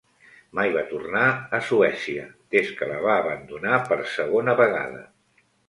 [0.59, 1.25] Mai va tornar
[1.57, 2.25] a Suècia
[2.57, 5.07] des que la va abandonar per segona vegada.